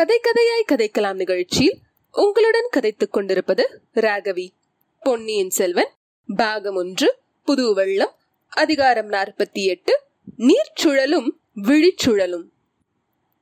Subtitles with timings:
[0.00, 1.78] கதை கதையாய் கதைக்கலாம் நிகழ்ச்சியில்
[2.12, 4.48] உங்களுடன் கதைத்துக் கொண்டிருப்பது ராகவி.
[5.00, 5.88] பொன்னியின் செல்வன்
[6.36, 8.14] பாகம் ஒன்று புது வெள்ளம்
[8.48, 10.00] அதிகாரம் நாற்பத்தி எட்டு
[10.38, 12.44] நீர்ச்சுழலும் விழிச்சுழலும்.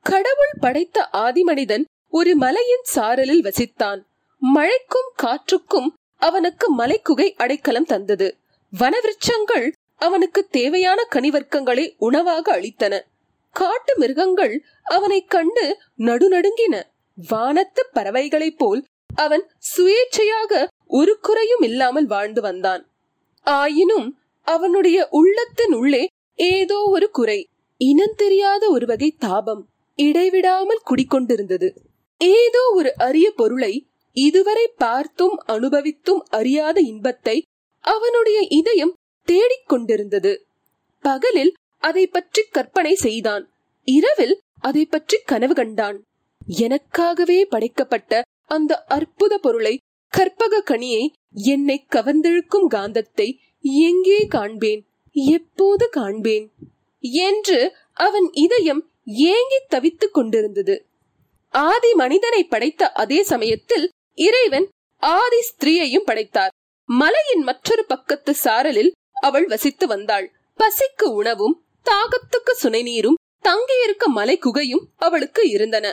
[0.01, 4.01] கடவுள் படைத்த ஆதிமனிதன் ஒரு மலையின் சாரலில் வசித்தான்.
[4.39, 5.87] மழைக்கும் காற்றுக்கும்
[6.17, 8.37] அவனுக்கு மலைக்குகை அடைக்கலம் தந்தது.
[8.79, 13.01] வனவிருட்சங்கள் அவனுக்கு தேவையான கனிவர்க்கங்களை உணவாக அளித்தன.
[13.59, 14.53] காட்டு மிருகங்கள்
[14.89, 15.65] அவனைக் கண்டு
[15.99, 16.75] நடுநடுங்கின.
[17.17, 18.81] வானத்து பறவைகளைப் போல்
[19.15, 20.51] அவன் சுயேட்சையாக
[20.89, 22.83] ஒரு குறையும் இல்லாமல் வாழ்ந்து வந்தான்.
[23.45, 24.07] ஆயினும்
[24.47, 26.03] அவனுடைய உள்ளத்தின் உள்ளே
[26.39, 27.39] ஏதோ ஒரு குறை
[27.81, 29.61] இனம் தெரியாத ஒரு வகை தாபம்
[29.99, 31.69] இடைவிடாமல் குடிக்கொண்டிருந்தது.
[32.21, 33.73] ஏதோ ஒரு அரிய பொருளை
[34.17, 37.35] இதுவரை பார்த்தும் அனுபவித்தும் அறியாத இன்பத்தை
[37.83, 38.93] அவனுடைய இதயம்
[39.27, 40.31] தேடிக் கொண்டிருந்தது
[41.03, 43.49] பகலில் அதை பற்றி கற்பனை செய்தான்.
[43.87, 45.97] இரவில் அதை பற்றி கனவு கண்டான்.
[46.59, 49.77] எனக்காகவே படைக்கப்பட்ட அந்த அற்புத பொருளை
[50.13, 53.27] கற்பக கனியை என்னை கவர்ந்திழுக்கும் காந்தத்தை
[53.85, 54.81] எங்கே காண்பேன்?
[55.13, 56.45] எப்போது காண்பேன்?
[57.25, 57.59] என்று
[57.93, 60.75] அவன் இதயம் ஏங்கி தவித்துக் கொண்டிருந்தது.
[61.53, 66.53] ஆதி மனிதனை படைத்த அதே சமயத்தில் இறைவன் ஆதி ஸ்திரீயையும் படைத்தார்.
[66.89, 70.27] மலையின் மற்றொரு பக்கத்து சாரலில் அவள் வசித்து வந்தாள்.
[70.59, 71.55] பசிக்கு உணவும்
[71.89, 75.85] தாகத்துக்கு சுனை நீரும் தங்கியிருக்க மலை குகையும் அவளுக்கு இருந்தன.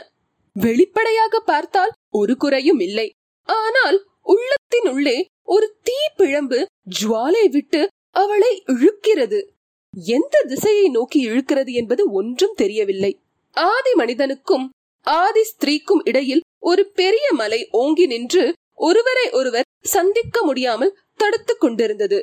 [0.55, 3.07] வெளிப்படையாக பார்த்தால் ஒரு குறையும் இல்லை.
[3.49, 6.59] ஆனால் உள்ளத்தின் உள்ளே ஒரு தீ பிழம்பு
[6.99, 9.39] ஜுவாலை விட்டு அவளை இழுக்கிறது.
[9.93, 13.11] எந்த திசையை நோக்கி இழுக்கிறது என்பது ஒன்றும் தெரியவில்லை.
[13.51, 14.65] ஆதி மனிதனுக்கும்
[15.01, 18.43] ஆதி ஸ்திரீக்கும் இடையில் ஒரு பெரிய மலை ஓங்கி நின்று
[18.79, 22.19] ஒருவரை ஒருவர் சந்திக்க முடியாமல் தடுத்துக் கொண்டிருந்தது.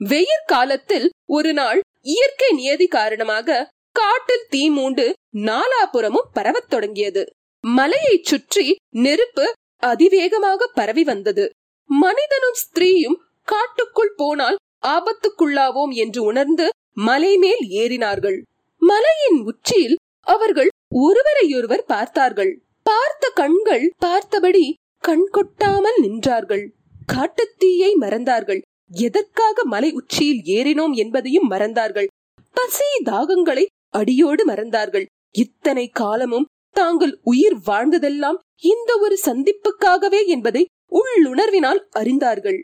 [0.00, 5.04] வெயில் காலத்தில் ஒரு நாள் இயற்கை நியதி காரணமாக காட்டில் தீ மூண்டு
[5.46, 7.22] நாலாபுறமும் பரவத் தொடங்கியது.
[7.64, 8.64] மலையை சுற்றி
[9.04, 9.46] நெருப்பு
[9.82, 11.44] அதிவேகமாக பரவி வந்தது.
[11.90, 16.66] மனிதனும் ஸ்திரீயும் காட்டுக்குள் போனால் ஆபத்துக்குள்ளாவோம் என்று உணர்ந்து
[17.08, 18.38] மலை மேல் ஏறினார்கள்.
[18.82, 19.96] மலையின் உச்சியில்
[20.26, 20.70] அவர்கள்
[21.04, 22.52] ஒருவரையொருவர் பார்த்தார்கள்.
[22.86, 24.64] பார்த்த கண்கள் பார்த்தபடி
[25.04, 26.64] கண் கொட்டாமல் நின்றார்கள்
[27.12, 28.60] காட்டுத்தீயை மறந்தார்கள்.
[28.90, 32.06] எதற்காக மலை உச்சியில் ஏறினோம் என்பதையும் மறந்தார்கள்.
[32.52, 35.06] பசி தாகங்களை அடியோடு மறந்தார்கள்.
[35.30, 42.60] இத்தனை காலமும் தாங்கள் உயிர் வாழ்ந்ததெல்லாம் இந்த ஒரு சந்திப்புக்காகவே என்பதை உள்ளுணர்வினால் அறிந்தார்கள்.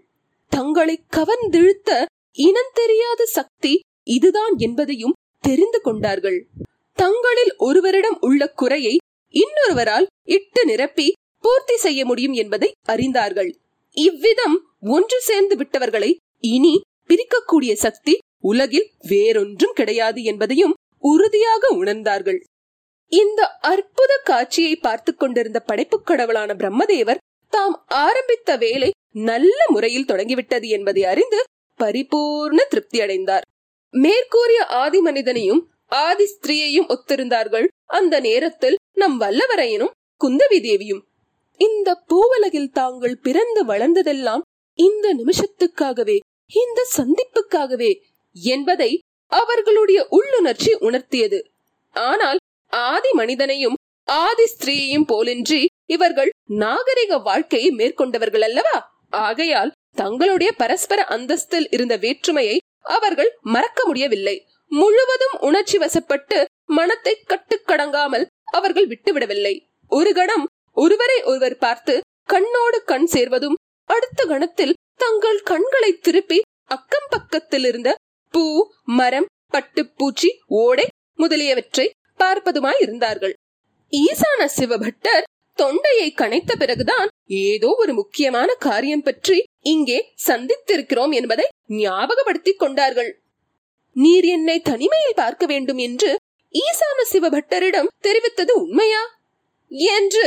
[0.49, 6.39] தங்களை கவர்ந்திழுத்த இனம் தெரியாத சக்தி இதுதான் என்பதையும் தெரிந்து கொண்டார்கள்.
[6.93, 8.97] தங்களில் ஒருவரிடம் உள்ள குறையை
[9.35, 13.51] இன்னொருவரால் இட்டு நிரப்பி பூர்த்தி செய்ய முடியும் என்பதை அறிந்தார்கள்.
[13.97, 16.11] இவ்விதம் ஒன்று சேர்ந்து விட்டவர்களை
[16.45, 16.75] இனி
[17.09, 22.41] பிரிக்கக்கூடிய சக்தி உலகில் வேறொன்றும் கிடையாது என்பதையும் உறுதியாக உணர்ந்தார்கள்.
[23.13, 27.23] இந்த அற்புத காட்சியை பார்த்து கொண்டிருந்த படைப்பு கடவுளான பிரம்மதேவர்
[27.53, 28.91] தாம் ஆரம்பித்த வேலை
[29.25, 31.41] நல்ல முறையில் தொடங்கிவிட்டது என்பதை அறிந்து
[31.81, 33.45] பரிபூர்ண திருப்தி அடைந்தார்.
[33.95, 37.67] மேற்கூறிய ஆதி மனிதனையும் ஆதி ஸ்திரீயையும் ஒத்திருந்தார்கள்.
[37.91, 41.03] அந்த நேரத்தில் நம் வல்லவரையனும் குந்தவி தேவியும்.
[41.61, 44.43] இந்த பூவலகில் தாங்கள் பிறந்து வளர்ந்ததெல்லாம்
[44.79, 46.17] இந்த நிமிஷத்துக்காகவே
[46.53, 47.93] இந்த சந்திப்புக்காகவே
[48.37, 48.91] என்பதை
[49.33, 51.39] அவர்களுடைய உள்ளுணர்ச்சி உணர்த்தியது.
[51.97, 52.39] ஆனால்
[52.73, 53.77] ஆதி மனிதனையும்
[54.09, 58.77] ஆதி ஸ்திரீயையும் போலின்றி இவர்கள் நாகரிக வாழ்க்கையை மேற்கொண்டவர்கள் அல்லவா?
[59.11, 62.57] ஆகையால் தங்களுடைய பரஸ்பர அந்தஸ்தில் இருந்த வேற்றுமையை
[62.97, 64.37] அவர்கள் மறக்க முடியவில்லை.
[64.71, 69.55] முழுவதும் உணர்ச்சி வசப்பட்டு மனத்தை கட்டுக்கடங்காமல் அவர்கள் விட்டுவிடவில்லை.
[69.93, 70.45] ஒரு கணம்
[70.77, 71.95] ஒருவரை ஒருவர் பார்த்து
[72.33, 73.57] கண்ணோடு கண் சேர்வதும்
[73.91, 77.91] அடுத்த கணத்தில் தங்கள் கண்களை திருப்பி அக்கம் பக்கத்தில் இருந்த
[78.35, 78.45] பூ
[78.99, 83.35] மரம் பட்டுப்பூச்சி ஓடை முதலியவற்றை பார்ப்பதுமாய் இருந்தார்கள்.
[83.93, 85.27] ஈசான சிவபட்டர்
[85.59, 93.11] தொண்டையை கனைத்த பிறகுதான் ஏதோ ஒரு முக்கியமான காரியம் பற்றி இங்கே சந்தித்திருக்கிறோம் என்பதை ஞாபகப்படுத்திக் கொண்டார்கள்.
[93.97, 96.11] நீர் என்னை தனிமையில் பார்க்க வேண்டும் என்று
[96.55, 99.03] ஈசான சிவபட்டரிடம் தெரிவித்தது உண்மையா?
[99.95, 100.27] என்று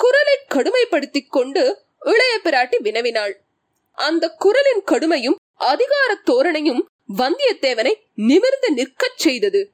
[0.00, 1.62] குரலை கடுமைப்படுத்திக் கொண்டு
[2.02, 3.34] இளைய பிராட்டி வினவினாள்.
[3.98, 6.82] அந்த குரலின் கடுமையும் அதிகார தோரணையும்
[7.16, 9.72] வந்தியத்தேவனை நிமிர்ந்து நிற்கச் செய்தது.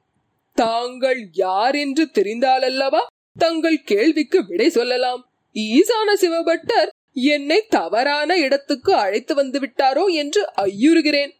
[0.53, 3.01] தாங்கள் யார் என்று தெரிந்தாலல்லவா?
[3.37, 5.21] தங்கள் கேள்விக்கு விடை சொல்லலாம்.
[5.53, 11.33] ஈசான சிவபட்டர் என்னை தவறான இடத்துக்கு அழைத்து வந்து விட்டாரோ என்று ஐயுறுகிறேன்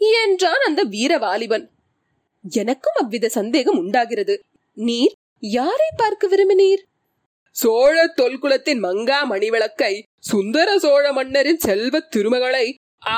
[0.00, 1.70] என்றான் அந்த வீர வாலிபன்
[2.50, 4.34] எனக்கும் அவ்வித சந்தேகம் உண்டாகிறது.
[4.74, 6.82] நீர் யாரை பார்க்க விரும்பினீர்?
[7.56, 9.92] சோழ தொல்குலத்தின் மங்கா மணிவிளக்கை
[10.30, 12.66] சுந்தர சோழ மன்னரின் செல்வ திருமகளை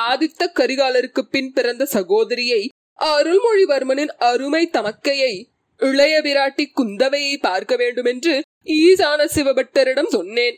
[0.03, 2.61] ஆதித்த கரிகாலருக்கு பின் பிறந்த சகோதரியை
[2.99, 5.33] அருள்மொழிவர்மனின் அருமை தமக்கையை
[5.79, 8.33] இளைய விராட்டி குந்தவையை பார்க்க வேண்டும் என்று
[8.79, 10.57] ஈசான சிவபட்டரிடம் சொன்னேன்.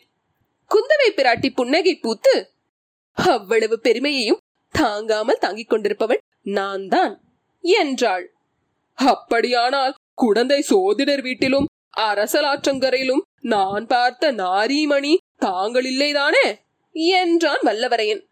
[0.71, 2.35] குந்தவை பிராட்டி புன்னகை பூத்து
[3.17, 4.41] அவ்வளவு பெருமையையும்
[4.73, 6.23] தாங்காமல் தாங்கிக் கொண்டிருப்பவள்
[6.57, 7.13] நான் தான்
[7.63, 8.25] என்றாள்.
[8.97, 11.69] அப்படியானால் குழந்தை சோதிடர் வீட்டிலும்
[12.01, 16.55] அரசலாற்றங்கரையிலும் நான் பார்த்த நாரீமணி தாங்கள் இல்லைதானே?
[16.91, 18.25] என்றான் வல்லவரையன்.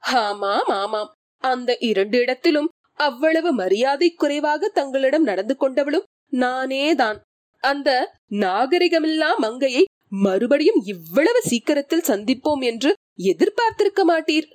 [0.00, 1.12] ஆமாம் ஆமாம்.
[1.38, 7.18] அந்த இரண்டு இடத்திலும் அவ்வளவு மரியாதை குறைவாக தங்களிடம் நடந்து கொண்டவளும் நானேதான்.
[7.60, 14.52] அந்த நாகரிகமில்லா மங்கையை மறுபடியும் இவ்வளவு சீக்கிரத்தில் சந்திப்போம் என்று எதிர்பார்த்திருக்க மாட்டீர்?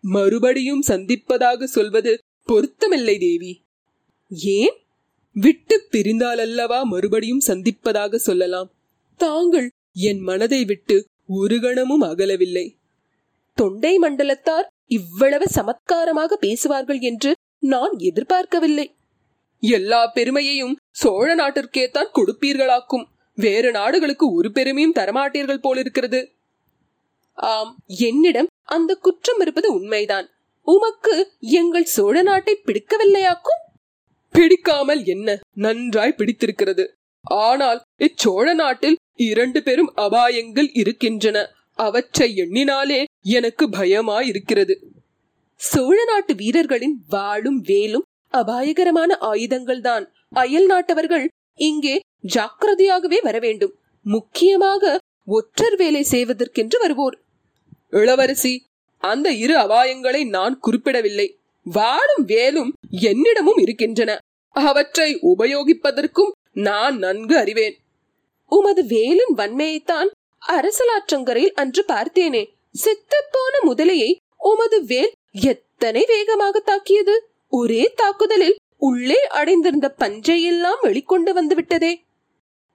[0.00, 2.18] மறுபடியும் சந்திப்பதாக சொல்வது
[2.48, 3.64] பொருத்தமில்லை தேவி.
[4.28, 4.76] ஏன்?
[5.32, 8.70] விட்டு பிரிந்தாலல்லவா மறுபடியும் சந்திப்பதாக சொல்லலாம்?
[9.24, 9.68] தாங்கள்
[10.08, 10.96] என் மனதை விட்டு
[11.38, 12.66] ஒரு கணமும் அகலவில்லை.
[13.58, 14.66] தொண்டை மண்டலத்தார்
[14.98, 17.30] இவ்வளவு சமத்காரமாக பேசுவார்கள் என்று
[17.72, 18.86] நான் எதிர்பார்க்கவில்லை.
[19.62, 23.04] எல்லா பெருமையையும் சோழ நாட்டிற்கே தான் கொடுப்பீர்களாக்கும்.
[23.38, 26.20] வேறு நாடுகளுக்கு ஒரு பெருமையும் தரமாட்டீர்கள் போலிருக்கிறது.
[27.38, 27.70] ஆம்
[28.08, 30.26] என்னிடம் அந்த குற்றம் இருப்பது உண்மைதான்.
[30.66, 31.14] உமக்கு
[31.60, 33.62] எங்கள் சோழ நாட்டை பிடிக்கவில்லையாக்கும்?
[34.34, 36.84] பிடிக்காமல் என்ன நன்றாய் பிடித்திருக்கிறது.
[37.24, 41.50] ஆனால் இச்சோழ நாட்டில் இரண்டு பெரும் அபாயங்கள் இருக்கின்றன.
[41.74, 44.74] அவற்றை எண்ணினாலே எனக்கு பயமாயிருக்கிறது.
[45.56, 50.06] சோழ நாட்டு வீரர்களின் வாளும் வேலும் அபாயகரமான ஆயுதங்கள்தான்.
[50.30, 52.00] அயல் நாட்டவர்கள் இங்கே
[52.34, 57.18] ஜாக்கிரதையாகவே வர வேண்டும் முக்கியமாக ஒற்றர் வேலை செய்வதற்கென்று வருவோர்.
[57.90, 58.64] இளவரசி
[58.98, 61.38] அந்த இரு அபாயங்களை நான் குறிப்பிடவில்லை.
[61.64, 64.18] வாளும் வேலும் என்னிடமும் இருக்கின்றன.
[64.50, 67.81] அவற்றை உபயோகிப்பதற்கும் நான் நன்கு அறிவேன்.
[68.56, 70.10] உமது வேலின் வன்மையைத்தான்
[70.42, 72.42] அரசலாற்றங்கரையில் அன்று பார்த்தேனே.
[72.84, 74.10] செத்துப்போன முதலையை
[74.50, 75.12] உமது வேல்
[75.42, 77.14] எத்தனை வேகமாக தாக்கியது?
[77.50, 81.92] ஒரே தாக்குதலில் உள்ளே அடைந்திருந்த பஞ்சையெல்லாம் வெளிக்கொண்டு வந்து விட்டதே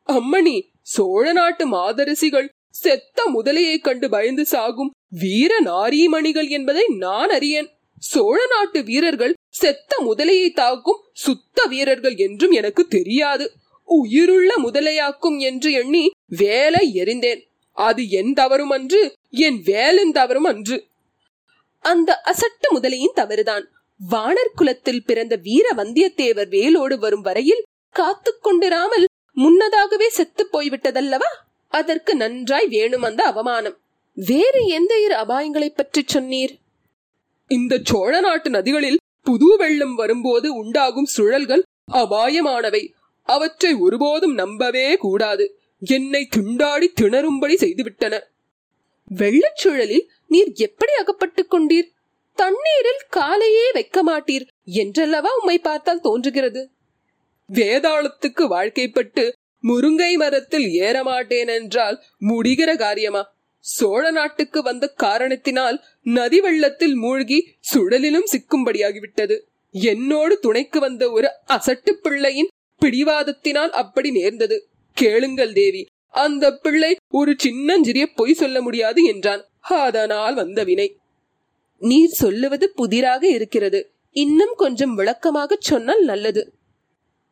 [0.08, 0.58] அம்மணி
[0.94, 4.92] சோழ நாட்டு மாதரசிகள் செத்த முதலையை கண்டு பயந்து சாகும்
[5.22, 7.70] வீர நாரீமணிகள் என்பதை நான் அறியேன்.
[8.00, 13.46] சோழ நாட்டு வீரர்கள் செத்த முதலையை தாக்கும் சுத்த வீரர்கள் என்றும் எனக்கு தெரியாது.
[13.88, 17.42] உயிருள்ள முதலையாக்கும் என்று எண்ணி வேலை எறிந்தேன்
[17.72, 20.86] அது என் தவறும் அன்று என் வேலின் தவறும் அன்று
[21.80, 23.66] அந்த அசட்டு முதலையின் தவறுதான்.
[24.12, 31.32] வானர் குலத்தில் பிறந்த வீர வந்தியத்தேவர் வேலோடு வரும் வரையில் காத்து கொண்டிராமல் முன்னதாகவே செத்து போய்விட்டதல்லவா?
[31.68, 33.78] அதற்கு நன்றாய் வேணும் அந்த அவமானம்.
[34.16, 36.54] வேறு எந்த இரு அபாயங்களை பற்றி சொன்னீர்?
[37.48, 41.62] இந்த சோழ நாட்டு நதிகளில் புது வெள்ளம் வரும்போது உண்டாகும் சுழல்கள்
[41.92, 42.84] அபாயமானவை.
[43.28, 45.60] அவற்றை ஒருபோதும் நம்பவே கூடாது.
[45.80, 48.20] என்னை துண்டாடி திணறும்படி செய்துவிட்டன.
[49.18, 51.88] வெள்ளச்சூழலில் நீர் எப்படி அகப்பட்டுக் கொண்டீர்?
[52.36, 56.70] தண்ணீரில் காலையே வைக்க மாட்டீர் என்றல்லவா உம்மை பார்த்தால் தோன்றுகிறது?
[57.54, 59.32] வேதாளத்துக்கு வாழ்க்கைப்பட்டு
[59.64, 63.36] முருங்கை மரத்தில் ஏறமாட்டேன் என்றால் முடிகிற காரியமா?
[63.60, 69.40] சோழ நாட்டுக்கு வந்த காரணத்தினால் நதி வெள்ளத்தில் மூழ்கி சுழலிலும் சிக்கும்படியாகிவிட்டது.
[69.72, 72.50] என்னோடு துணைக்கு வந்த ஒரு அசட்டு பிள்ளையின்
[72.82, 74.68] பிடிவாதத்தினால் அப்படி நேர்ந்தது.
[74.94, 75.86] கேளுங்கள் தேவி.
[76.10, 79.46] அந்த பிள்ளை ஒரு சின்னஞ்சிறிய பொய் சொல்ல முடியாது என்றான்.
[79.60, 80.98] அதனால் வந்த வினை.
[81.80, 83.92] நீர் சொல்லுவது புதிராக இருக்கிறது.
[84.12, 86.54] இன்னும் கொஞ்சம் விளக்கமாக சொன்னால் நல்லது.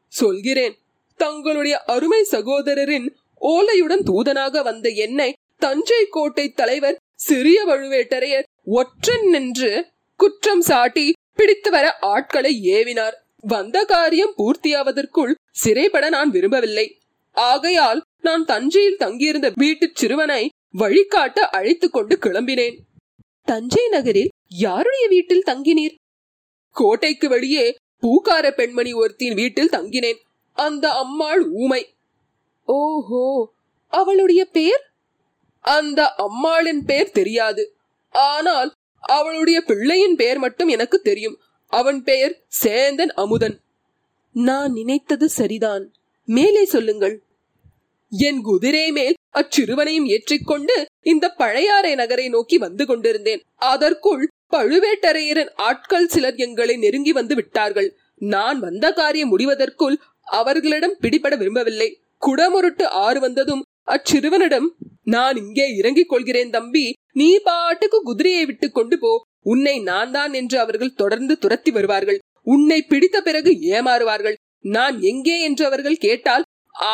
[0.07, 0.79] சொல்கிறேன்.
[1.17, 3.09] தங்களுடைய அருமை சகோதரரின்
[3.41, 9.87] ஓலையுடன் தூதனாக வந்த என்னை தஞ்சை கோட்டை தலைவர் சிறிய வழுவேட்டரையர் ஒற்றன் நின்று
[10.17, 13.23] குற்றம் சாட்டி பிடித்து வர ஆட்களை ஏவினார்.
[13.47, 16.97] வந்த காரியம் பூர்த்தியாவதற்குள் சிறைப்பட நான் விரும்பவில்லை.
[17.33, 22.77] ஆகையால் நான் தஞ்சையில் தங்கியிருந்த வீட்டு சிறுவனை வழிகாட்ட அழைத்துக் கொண்டு கிளம்பினேன்.
[23.43, 25.95] தஞ்சை நகரில் யாருடைய வீட்டில் தங்கினீர்?
[26.71, 30.17] கோட்டைக்கு வெளியே பூக்கார பெண்மணி ஒருத்தின் வீட்டில் தங்கினேன்.
[30.53, 31.95] அந்த அம்மாள் ஊமை.
[32.65, 33.53] ஓஹோ
[33.87, 34.81] அவளுடைய பேர்?
[35.61, 37.75] அந்த அம்மாளின் பேர் தெரியாது.
[38.11, 41.37] ஆனால் அவளுடைய பிள்ளையின் பெயர் மட்டும் எனக்கு தெரியும்.
[41.67, 43.59] அவன் பெயர் சேந்தன் அமுதன்.
[44.33, 45.93] நான் நினைத்தது சரிதான்.
[46.25, 47.23] மேலே சொல்லுங்கள்.
[48.09, 53.41] என் குதிரை மேல் அச்சிறுவனையும் ஏற்றிக்கொண்டு இந்த பழையாறை நகரை நோக்கி வந்து கொண்டிருந்தேன்.
[53.55, 57.97] அதற்குள் பழுவேட்டரையரின் ஆட்கள் சிலர் எங்களை நெருங்கி வந்து விட்டார்கள்.
[58.15, 61.99] நான் வந்த காரியம் முடிவதற்குள் அவர்களிடம் பிடிபட விரும்பவில்லை.
[62.21, 64.67] குடமுருட்டு ஆறு வந்ததும் அச்சிறுவனிடம்
[65.03, 66.93] நான் இங்கே இறங்கிக் கொள்கிறேன் தம்பி.
[67.15, 69.11] நீ பாட்டுக்கு குதிரையை விட்டு கொண்டு போ.
[69.51, 72.19] உன்னை நான் தான் என்று அவர்கள் தொடர்ந்து துரத்தி வருவார்கள்.
[72.53, 74.37] உன்னை பிடித்த பிறகு ஏமாறுவார்கள்.
[74.65, 76.45] நான் எங்கே என்று அவர்கள் கேட்டால்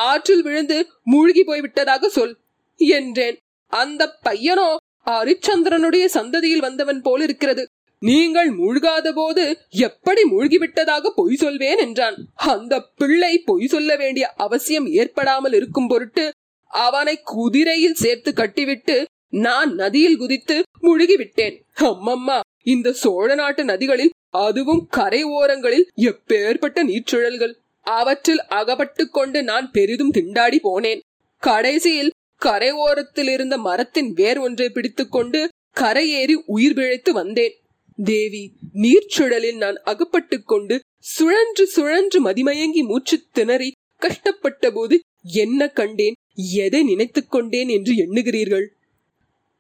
[0.04, 2.34] ஆற்றில் விழுந்து மூழ்கி போய்விட்டதாக சொல்
[2.80, 3.38] என்றேன்.
[3.74, 4.70] அந்த பையனோ
[5.08, 7.64] ஹரிச்சந்திரனுடைய சந்ததியில் வந்தவன் போல் இருக்கிறது.
[8.02, 9.44] நீங்கள் மூழ்காத போது
[9.88, 12.16] எப்படி மூழ்கிவிட்டதாக பொய் சொல்வேன் என்றான்.
[12.54, 16.26] அந்த பிள்ளை பொய் சொல்ல வேண்டிய அவசியம் ஏற்படாமல் இருக்கும் பொருட்டு
[16.72, 18.96] அவனை குதிரையில் சேர்த்து கட்டிவிட்டு
[19.32, 21.62] நான் நதியில் குதித்து முழுகிவிட்டேன்.
[21.76, 27.54] அம்மம்மா இந்த சோழ நாட்டு நதிகளில் அதுவும் கரை ஓரங்களில் எப்பேற்பட்ட நீர்ச்சுழல்கள்.
[27.82, 31.00] அவற்றில் அகப்பட்டு கொண்டு நான் பெரிதும் திண்டாடி போனேன்.
[31.38, 37.56] கடைசியில் கரை ஓரத்தில் இருந்த மரத்தின் வேர் ஒன்றை பிடித்துக்கொண்டு கரையேறி உயிர் பிழைத்து வந்தேன்.
[38.04, 45.00] தேவி நீர்ச்சுழலில் நான் அகப்பட்டு கொண்டு சுழன்று சுழன்று மதிமயங்கி மூச்சு திணறி கஷ்டப்பட்ட போது
[45.34, 46.14] என்ன கண்டேன்?
[46.54, 48.66] எதை நினைத்துக் கொண்டேன் என்று எண்ணுகிறீர்கள்?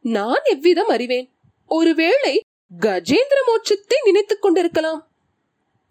[0.01, 1.31] நான் எவ்விதம் அறிவேன்?
[1.67, 2.41] ஒருவேளை
[2.79, 5.11] கஜேந்திர மோட்சத்தை நினைத்துக் கொண்டிருக்கலாம்.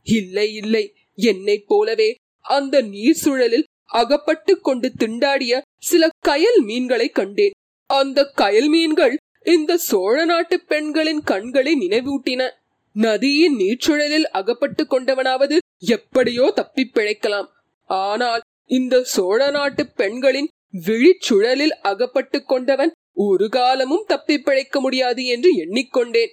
[0.02, 0.94] இல்லை இல்லை.
[1.14, 7.50] என்னைப் போலவே அந்த நீர் சுழலில் அகப்பட்டு கொண்டு திண்டாடிய சில கயல் மீன்களை கண்டேன்.
[7.86, 12.50] அந்த கயல் மீன்கள் இந்த சோழ நாட்டு பெண்களின் கண்களை நினைவூட்டின.
[12.92, 17.48] நதியின் நீர்ச்சுழலில் அகப்பட்டு கொண்டவனாவது எப்படியோ தப்பி பிழைக்கலாம்.
[17.86, 20.48] ஆனால் இந்த சோழ நாட்டு பெண்களின்
[20.86, 26.30] விழிச்சுழலில் அகப்பட்டு கொண்டவன் ஒரு காலமும் தப்பி பிழைக்க முடியாது என்று எண்ணிக்கொண்டேன்.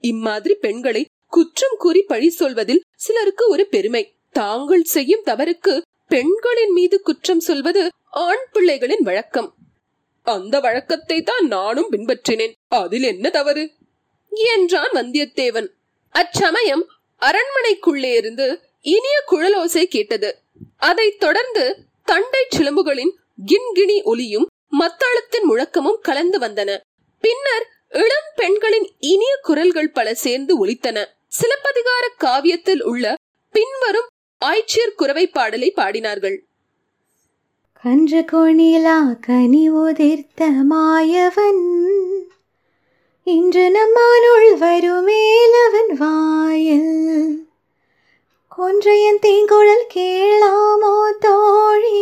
[0.00, 4.14] இம்மாதிரி பெண்களை குற்றம் கூறி பழி சொல்வதில் சிலருக்கு ஒரு பெருமை.
[4.32, 9.54] தாங்கள் செய்யும் தவறுக்கு பெண்களின் மீது குற்றம் சொல்வது ஆண் பிள்ளைகளின் வழக்கம்.
[10.22, 12.52] அந்த வழக்கத்தை தான் நானும் பின்பற்றினேன்.
[12.68, 13.72] அதில் என்ன தவறு?
[14.30, 15.68] என்றான் வந்தியத்தேவன்.
[16.10, 16.86] அச்சமயம்
[17.20, 20.38] அரண்மனைக்குள்ளே இருந்து இனிய குழலோசை கேட்டது.
[20.76, 24.46] அதைத் தொடர்ந்து தண்டை சிலம்புகளின் கிண்கிணி ஒலியும்
[24.78, 26.76] மத்தளத்தின் முழக்கமும் கலந்து வந்தன.
[27.20, 31.04] பின்னர் இளம் பெண்களின் இனிய குரல்கள் பல சேர்ந்து ஒலித்தன.
[31.28, 33.14] சிலப்பதிகார காவியத்தில் உள்ள
[33.52, 34.06] பின்வரும்
[34.44, 36.38] ஆய்ச்சியர் குறவை பாடலை பாடினார்கள்.
[37.82, 41.90] கன்று கோணிலா கனி உதிர்த்த மாயவன்.
[43.24, 47.48] இன்று நம்மானுள் வருமேலவன் வாயில்.
[48.58, 51.93] கொன்றையன் தீங்குழல் கேளாமோ தோழி.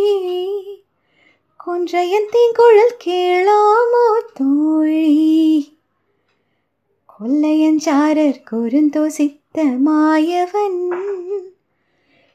[1.90, 5.76] ஜெயந்தின் குழல் கேளாமோ தோழி?
[7.06, 10.90] கொல்லையஞ்சாரர் குறுந்தோசித்த மாயவன்.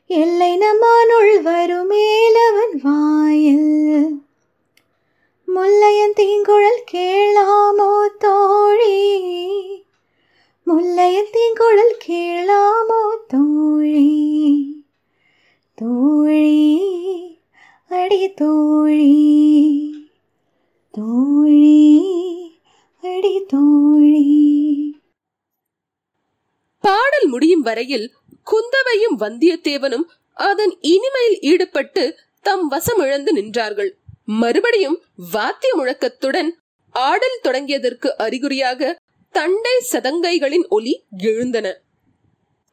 [0.08, 4.22] எல்லை நம்மானுள் வருமேலவன் வாயில்.
[5.46, 9.20] முல்லையன் தீங்குழல் கேளாமோ தோழி?
[10.64, 13.46] முல்லையன் தீங்குழல் கேளாமோ தோழி
[27.68, 28.06] வரையில்
[28.44, 32.04] குந்தவையும் வந்தியத்தேவனும் அதன் இனிமையில் ஈடுபட்டு
[32.42, 33.92] தம் வசம் இழந்து நின்றார்கள்.
[34.26, 34.98] மறுபடியும்
[35.32, 36.50] வாத்திய முழக்கத்துடன்
[36.92, 38.96] ஆடல் தொடங்கியதற்கு அறிகுறியாக
[39.32, 41.68] தண்டை சதங்கைகளின் ஒலி எழுந்தன.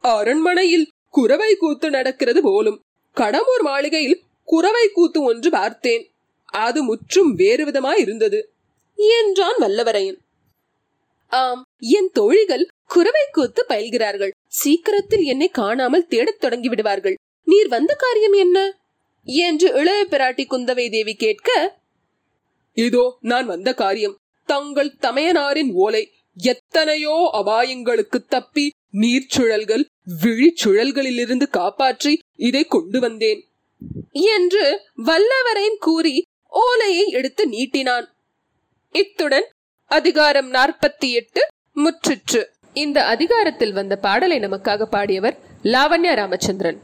[0.01, 2.79] அரண்மனையில் குறவை கூத்து நடக்கிறது போலும்
[3.15, 6.03] கடம்பூர் மாளிகையில் குறவை கூத்து ஒன்று பார்த்தேன்.
[6.45, 8.39] அது முற்றும் வேறு விதமாய் இருந்தது.
[8.97, 10.19] என்றான் வல்லவரையன்.
[11.27, 14.31] ஆம் என் தோழிகள் குறவை கூத்து பயில்கிறார்கள்.
[14.47, 17.15] சீக்கிரத்தில் என்னை காணாமல் தேடத் தொடங்கி விடுவார்கள்.
[17.43, 18.77] நீர் வந்த காரியம் என்ன?
[19.23, 21.77] என்று இளைய பிராட்டி குந்தவை தேவி கேட்க
[22.73, 24.15] இதோ நான் வந்த காரியம்.
[24.45, 29.83] தங்கள் தமையனாரின் ஓலை எத்தனையோ அபாயங்களுக்கு தப்பி நீர்ச்சுழல்கள்
[30.23, 33.41] விழிச்சுழல்களிலிருந்து காப்பாற்றி இதை கொண்டு வந்தேன்.
[34.11, 38.07] என்று வல்லவரையும் கூறி ஓலையை எடுத்து நீட்டினான்.
[38.91, 39.47] இத்துடன்
[39.85, 42.41] அதிகாரம் நாற்பத்தி எட்டு முற்றிற்று.
[42.83, 45.35] இந்த அதிகாரத்தில் வந்த பாடலை நமக்காக பாடியவர்
[45.73, 46.79] லாவண்யா ராமச்சந்திரன்.